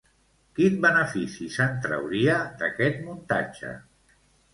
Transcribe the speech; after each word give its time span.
Quin 0.59 0.77
benefici 0.85 1.49
se'n 1.55 1.75
trauria 1.83 2.37
d'aquest 2.63 2.97
muntatge? 3.11 3.75